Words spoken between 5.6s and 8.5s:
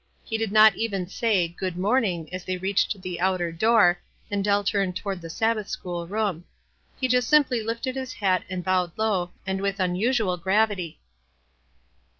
school room. He just simply lifted his bat